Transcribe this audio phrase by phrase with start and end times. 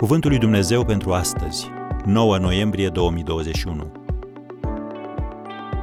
[0.00, 1.66] Cuvântul lui Dumnezeu pentru astăzi,
[2.04, 3.92] 9 noiembrie 2021.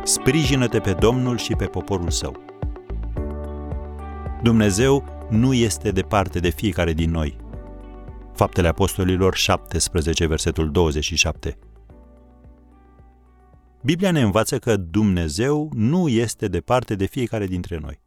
[0.04, 2.36] Sprijină-te pe Domnul și pe poporul său.
[4.44, 7.38] Dumnezeu nu este departe de fiecare din noi.
[8.34, 11.58] Faptele Apostolilor 17, versetul 27.
[13.84, 18.02] Biblia ne învață că Dumnezeu nu este departe de fiecare dintre noi.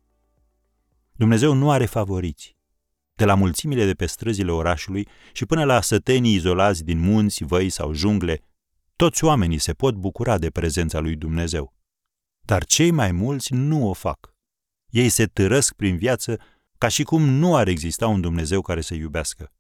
[1.13, 2.59] Dumnezeu nu are favoriți
[3.15, 7.71] de la mulțimile de pe străzile orașului și până la sătenii izolați din munți, văi
[7.71, 8.43] sau jungle,
[8.97, 11.75] toți oamenii se pot bucura de prezența lui Dumnezeu.
[12.41, 14.35] Dar cei mai mulți nu o fac.
[14.89, 16.39] Ei se târăsc prin viață
[16.79, 19.53] ca și cum nu ar exista un Dumnezeu care să iubească.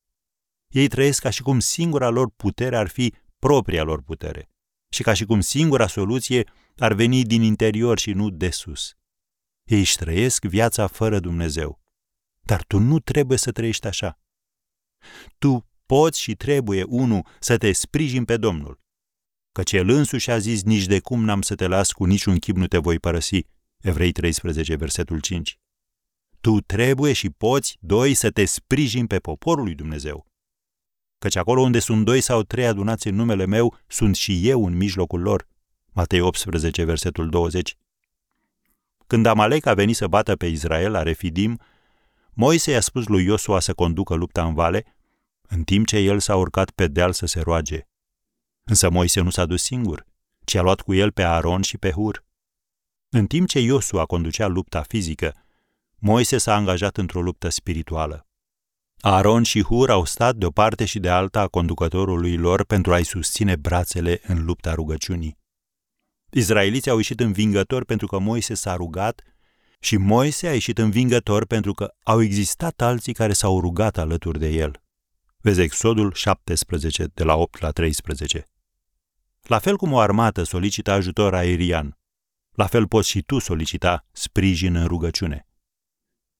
[0.68, 4.48] Ei trăiesc ca și cum singura lor putere ar fi propria lor putere
[4.92, 8.94] și ca și cum singura soluție ar veni din interior și nu de sus.
[9.64, 11.79] Ei își trăiesc viața fără Dumnezeu.
[12.40, 14.18] Dar tu nu trebuie să trăiești așa.
[15.38, 18.80] Tu poți și trebuie, unu, să te sprijin pe Domnul.
[19.52, 22.56] Căci El însuși a zis, nici de cum n-am să te las, cu niciun chip
[22.56, 23.46] nu te voi părăsi.
[23.80, 25.58] Evrei 13, versetul 5.
[26.40, 30.26] Tu trebuie și poți, doi, să te sprijin pe poporul lui Dumnezeu.
[31.18, 34.76] Căci acolo unde sunt doi sau trei adunați în numele meu, sunt și eu în
[34.76, 35.48] mijlocul lor.
[35.92, 37.76] Matei 18, versetul 20.
[39.06, 41.60] Când Amalek a venit să bată pe Israel la Refidim,
[42.40, 44.84] Moise i-a spus lui Iosua să conducă lupta în vale,
[45.48, 47.88] în timp ce el s-a urcat pe deal să se roage.
[48.64, 50.06] Însă Moise nu s-a dus singur,
[50.44, 52.24] ci a luat cu el pe Aaron și pe Hur.
[53.08, 55.34] În timp ce Iosua conducea lupta fizică,
[55.98, 58.26] Moise s-a angajat într-o luptă spirituală.
[59.00, 62.92] Aaron și Hur au stat de o parte și de alta a conducătorului lor pentru
[62.92, 65.38] a-i susține brațele în lupta rugăciunii.
[66.30, 69.22] Izraeliții au ieșit învingători pentru că Moise s-a rugat
[69.80, 74.48] și Moise a ieșit învingător pentru că au existat alții care s-au rugat alături de
[74.48, 74.82] el.
[75.40, 78.44] Vezi Exodul 17, de la 8 la 13.
[79.42, 81.98] La fel cum o armată solicită ajutor aerian,
[82.50, 85.46] la fel poți și tu solicita sprijin în rugăciune.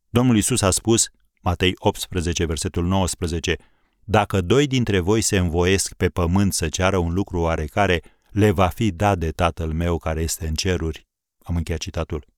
[0.09, 1.09] Domnul Isus a spus,
[1.43, 3.57] Matei 18, versetul 19,
[4.05, 8.69] Dacă doi dintre voi se învoiesc pe pământ să ceară un lucru oarecare, le va
[8.69, 11.07] fi dat de Tatăl meu care este în ceruri.
[11.39, 12.30] Am încheiat citatul.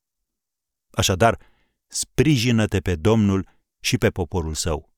[0.92, 1.38] Așadar,
[1.86, 3.48] sprijină-te pe Domnul
[3.80, 4.90] și pe poporul său.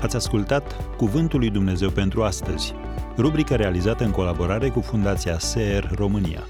[0.00, 2.72] Ați ascultat Cuvântul lui Dumnezeu pentru astăzi,
[3.16, 6.46] rubrica realizată în colaborare cu Fundația SER România.